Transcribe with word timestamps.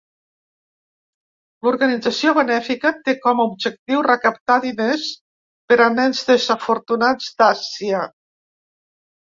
L'organització 1.67 2.33
benèfica 2.39 2.93
té 3.09 3.15
com 3.27 3.43
a 3.43 3.47
objectiu 3.51 4.03
recaptar 4.09 4.59
diners 4.67 5.07
per 5.69 5.81
a 5.87 5.91
nens 6.01 6.27
desafortunats 6.33 7.31
d'Àsia. 7.43 8.07